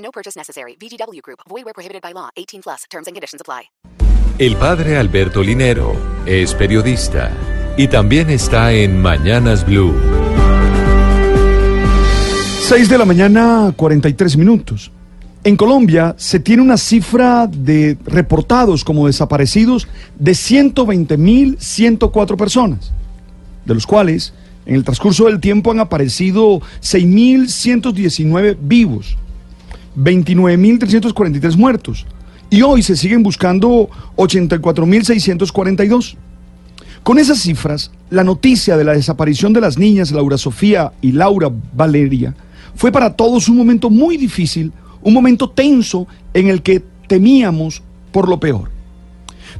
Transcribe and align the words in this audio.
No 0.00 0.10
purchase 0.10 0.36
necessary. 0.36 0.76
VGW 0.78 1.22
Group. 1.22 1.40
Void 1.48 1.64
where 1.64 1.72
prohibited 1.72 2.02
by 2.02 2.12
law. 2.12 2.28
18 2.36 2.62
plus. 2.62 2.84
Terms 2.90 3.06
and 3.06 3.14
conditions 3.14 3.40
apply. 3.40 3.70
El 4.38 4.56
padre 4.56 4.96
Alberto 4.96 5.42
Linero 5.42 5.94
es 6.24 6.54
periodista 6.54 7.30
y 7.76 7.88
también 7.88 8.30
está 8.30 8.72
en 8.72 9.02
Mañanas 9.02 9.66
Blue. 9.66 9.94
6 12.70 12.88
de 12.88 12.98
la 12.98 13.04
mañana, 13.04 13.74
43 13.76 14.36
minutos. 14.36 14.92
En 15.42 15.56
Colombia 15.56 16.14
se 16.16 16.38
tiene 16.40 16.62
una 16.62 16.76
cifra 16.76 17.46
de 17.46 17.96
reportados 18.04 18.84
como 18.84 19.08
desaparecidos 19.08 19.88
de 20.18 20.32
120.104 20.32 22.36
personas, 22.36 22.92
de 23.64 23.74
los 23.74 23.86
cuales 23.86 24.34
en 24.66 24.74
el 24.74 24.84
transcurso 24.84 25.24
del 25.26 25.40
tiempo 25.40 25.70
han 25.70 25.80
aparecido 25.80 26.60
6.119 26.80 28.58
vivos, 28.60 29.16
29.343 29.96 31.56
muertos 31.56 32.06
y 32.50 32.62
hoy 32.62 32.82
se 32.82 32.96
siguen 32.96 33.22
buscando 33.22 33.88
84.642. 34.16 36.16
Con 37.02 37.18
esas 37.18 37.40
cifras, 37.40 37.90
la 38.10 38.24
noticia 38.24 38.76
de 38.76 38.84
la 38.84 38.92
desaparición 38.92 39.52
de 39.52 39.60
las 39.60 39.78
niñas 39.78 40.12
Laura 40.12 40.36
Sofía 40.36 40.92
y 41.00 41.12
Laura 41.12 41.50
Valeria 41.74 42.34
fue 42.74 42.92
para 42.92 43.14
todos 43.14 43.48
un 43.48 43.56
momento 43.56 43.88
muy 43.88 44.16
difícil, 44.16 44.72
un 45.02 45.14
momento 45.14 45.48
tenso 45.48 46.06
en 46.34 46.48
el 46.48 46.62
que 46.62 46.82
temíamos 47.06 47.82
por 48.12 48.28
lo 48.28 48.38
peor. 48.38 48.70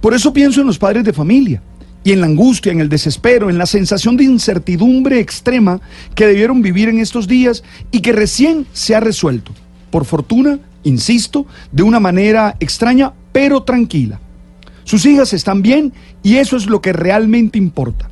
Por 0.00 0.14
eso 0.14 0.32
pienso 0.32 0.60
en 0.60 0.66
los 0.66 0.78
padres 0.78 1.04
de 1.04 1.12
familia 1.12 1.62
y 2.04 2.12
en 2.12 2.20
la 2.20 2.26
angustia, 2.26 2.72
en 2.72 2.80
el 2.80 2.88
desespero, 2.88 3.50
en 3.50 3.58
la 3.58 3.66
sensación 3.66 4.16
de 4.16 4.24
incertidumbre 4.24 5.20
extrema 5.20 5.80
que 6.14 6.26
debieron 6.26 6.62
vivir 6.62 6.88
en 6.88 6.98
estos 6.98 7.28
días 7.28 7.62
y 7.90 8.00
que 8.00 8.12
recién 8.12 8.66
se 8.72 8.94
ha 8.94 9.00
resuelto. 9.00 9.52
Por 9.90 10.04
fortuna, 10.04 10.58
insisto, 10.84 11.46
de 11.72 11.82
una 11.82 12.00
manera 12.00 12.56
extraña, 12.60 13.12
pero 13.32 13.62
tranquila. 13.62 14.20
Sus 14.84 15.04
hijas 15.06 15.32
están 15.32 15.62
bien 15.62 15.92
y 16.22 16.36
eso 16.36 16.56
es 16.56 16.66
lo 16.66 16.80
que 16.80 16.92
realmente 16.92 17.58
importa. 17.58 18.08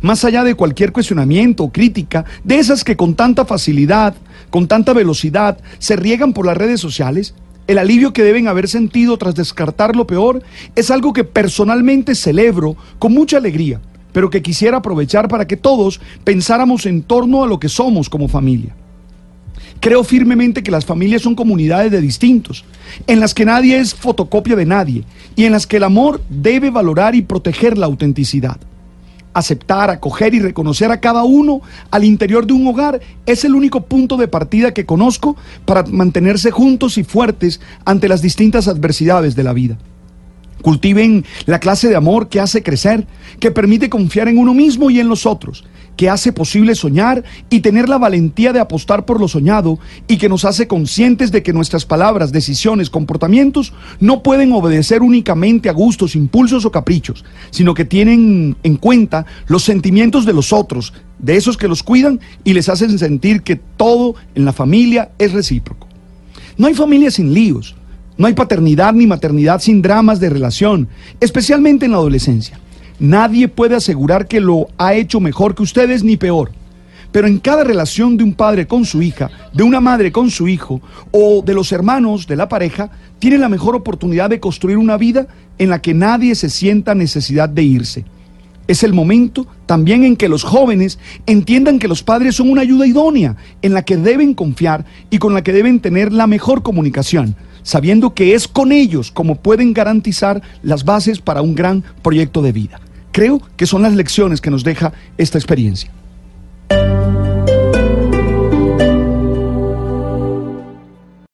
Más 0.00 0.24
allá 0.24 0.42
de 0.42 0.54
cualquier 0.54 0.92
cuestionamiento 0.92 1.64
o 1.64 1.70
crítica, 1.70 2.24
de 2.42 2.58
esas 2.58 2.82
que 2.82 2.96
con 2.96 3.14
tanta 3.14 3.44
facilidad, 3.44 4.14
con 4.50 4.66
tanta 4.66 4.92
velocidad, 4.92 5.58
se 5.78 5.96
riegan 5.96 6.32
por 6.32 6.46
las 6.46 6.56
redes 6.56 6.80
sociales, 6.80 7.34
el 7.66 7.78
alivio 7.78 8.12
que 8.12 8.22
deben 8.22 8.48
haber 8.48 8.68
sentido 8.68 9.16
tras 9.16 9.34
descartar 9.34 9.96
lo 9.96 10.06
peor 10.06 10.42
es 10.74 10.90
algo 10.90 11.12
que 11.12 11.24
personalmente 11.24 12.14
celebro 12.14 12.76
con 12.98 13.12
mucha 13.12 13.38
alegría, 13.38 13.80
pero 14.12 14.30
que 14.30 14.42
quisiera 14.42 14.78
aprovechar 14.78 15.28
para 15.28 15.46
que 15.46 15.56
todos 15.56 16.00
pensáramos 16.24 16.86
en 16.86 17.02
torno 17.02 17.42
a 17.42 17.46
lo 17.46 17.58
que 17.58 17.68
somos 17.68 18.08
como 18.08 18.28
familia. 18.28 18.74
Creo 19.80 20.04
firmemente 20.04 20.62
que 20.62 20.70
las 20.70 20.84
familias 20.84 21.22
son 21.22 21.34
comunidades 21.34 21.92
de 21.92 22.00
distintos, 22.00 22.64
en 23.06 23.20
las 23.20 23.34
que 23.34 23.44
nadie 23.44 23.78
es 23.78 23.94
fotocopia 23.94 24.56
de 24.56 24.66
nadie 24.66 25.04
y 25.34 25.44
en 25.44 25.52
las 25.52 25.66
que 25.66 25.76
el 25.76 25.84
amor 25.84 26.22
debe 26.28 26.70
valorar 26.70 27.14
y 27.14 27.22
proteger 27.22 27.76
la 27.76 27.86
autenticidad. 27.86 28.58
Aceptar, 29.34 29.90
acoger 29.90 30.32
y 30.34 30.40
reconocer 30.40 30.90
a 30.90 31.00
cada 31.00 31.24
uno 31.24 31.60
al 31.90 32.04
interior 32.04 32.46
de 32.46 32.54
un 32.54 32.66
hogar 32.66 33.00
es 33.26 33.44
el 33.44 33.54
único 33.54 33.82
punto 33.82 34.16
de 34.16 34.28
partida 34.28 34.72
que 34.72 34.86
conozco 34.86 35.36
para 35.66 35.82
mantenerse 35.82 36.50
juntos 36.50 36.96
y 36.96 37.04
fuertes 37.04 37.60
ante 37.84 38.08
las 38.08 38.22
distintas 38.22 38.66
adversidades 38.66 39.36
de 39.36 39.42
la 39.42 39.52
vida. 39.52 39.76
Cultiven 40.62 41.26
la 41.44 41.60
clase 41.60 41.88
de 41.88 41.96
amor 41.96 42.30
que 42.30 42.40
hace 42.40 42.62
crecer, 42.62 43.06
que 43.38 43.50
permite 43.50 43.90
confiar 43.90 44.28
en 44.28 44.38
uno 44.38 44.54
mismo 44.54 44.88
y 44.88 45.00
en 45.00 45.08
los 45.08 45.26
otros, 45.26 45.64
que 45.96 46.10
hace 46.10 46.32
posible 46.32 46.74
soñar 46.74 47.24
y 47.50 47.60
tener 47.60 47.88
la 47.88 47.98
valentía 47.98 48.52
de 48.52 48.60
apostar 48.60 49.04
por 49.04 49.20
lo 49.20 49.28
soñado 49.28 49.78
y 50.06 50.18
que 50.18 50.28
nos 50.28 50.44
hace 50.44 50.66
conscientes 50.66 51.32
de 51.32 51.42
que 51.42 51.52
nuestras 51.52 51.84
palabras, 51.84 52.32
decisiones, 52.32 52.90
comportamientos 52.90 53.72
no 53.98 54.22
pueden 54.22 54.52
obedecer 54.52 55.02
únicamente 55.02 55.68
a 55.68 55.72
gustos, 55.72 56.14
impulsos 56.14 56.64
o 56.64 56.70
caprichos, 56.70 57.24
sino 57.50 57.74
que 57.74 57.84
tienen 57.84 58.56
en 58.62 58.76
cuenta 58.76 59.26
los 59.46 59.64
sentimientos 59.64 60.26
de 60.26 60.32
los 60.34 60.52
otros, 60.52 60.92
de 61.18 61.36
esos 61.36 61.56
que 61.56 61.68
los 61.68 61.82
cuidan 61.82 62.20
y 62.44 62.52
les 62.52 62.68
hacen 62.68 62.98
sentir 62.98 63.42
que 63.42 63.56
todo 63.56 64.14
en 64.34 64.44
la 64.44 64.52
familia 64.52 65.10
es 65.18 65.32
recíproco. 65.32 65.88
No 66.58 66.66
hay 66.66 66.74
familia 66.74 67.10
sin 67.10 67.32
líos. 67.32 67.74
No 68.18 68.26
hay 68.26 68.32
paternidad 68.32 68.94
ni 68.94 69.06
maternidad 69.06 69.60
sin 69.60 69.82
dramas 69.82 70.20
de 70.20 70.30
relación, 70.30 70.88
especialmente 71.20 71.84
en 71.84 71.92
la 71.92 71.98
adolescencia. 71.98 72.58
Nadie 72.98 73.48
puede 73.48 73.76
asegurar 73.76 74.26
que 74.26 74.40
lo 74.40 74.68
ha 74.78 74.94
hecho 74.94 75.20
mejor 75.20 75.54
que 75.54 75.62
ustedes 75.62 76.02
ni 76.02 76.16
peor. 76.16 76.50
Pero 77.12 77.28
en 77.28 77.38
cada 77.38 77.62
relación 77.62 78.16
de 78.16 78.24
un 78.24 78.32
padre 78.32 78.66
con 78.66 78.84
su 78.84 79.02
hija, 79.02 79.30
de 79.52 79.62
una 79.62 79.80
madre 79.80 80.12
con 80.12 80.30
su 80.30 80.48
hijo 80.48 80.80
o 81.12 81.42
de 81.44 81.54
los 81.54 81.72
hermanos 81.72 82.26
de 82.26 82.36
la 82.36 82.48
pareja, 82.48 82.90
tiene 83.18 83.38
la 83.38 83.48
mejor 83.48 83.76
oportunidad 83.76 84.30
de 84.30 84.40
construir 84.40 84.78
una 84.78 84.96
vida 84.96 85.26
en 85.58 85.70
la 85.70 85.80
que 85.80 85.94
nadie 85.94 86.34
se 86.34 86.50
sienta 86.50 86.94
necesidad 86.94 87.48
de 87.48 87.62
irse. 87.62 88.04
Es 88.66 88.82
el 88.82 88.92
momento 88.92 89.46
también 89.66 90.02
en 90.02 90.16
que 90.16 90.28
los 90.28 90.42
jóvenes 90.42 90.98
entiendan 91.26 91.78
que 91.78 91.88
los 91.88 92.02
padres 92.02 92.34
son 92.36 92.50
una 92.50 92.62
ayuda 92.62 92.86
idónea 92.86 93.36
en 93.62 93.74
la 93.74 93.82
que 93.82 93.96
deben 93.96 94.34
confiar 94.34 94.84
y 95.08 95.18
con 95.18 95.34
la 95.34 95.42
que 95.42 95.52
deben 95.52 95.80
tener 95.80 96.12
la 96.12 96.26
mejor 96.26 96.62
comunicación, 96.62 97.36
sabiendo 97.62 98.14
que 98.14 98.34
es 98.34 98.48
con 98.48 98.72
ellos 98.72 99.12
como 99.12 99.36
pueden 99.36 99.72
garantizar 99.72 100.42
las 100.62 100.84
bases 100.84 101.20
para 101.20 101.42
un 101.42 101.54
gran 101.54 101.84
proyecto 102.02 102.42
de 102.42 102.52
vida. 102.52 102.80
Creo 103.16 103.40
que 103.56 103.64
son 103.64 103.80
las 103.80 103.94
lecciones 103.94 104.42
que 104.42 104.50
nos 104.50 104.62
deja 104.62 104.92
esta 105.16 105.38
experiencia. 105.38 105.90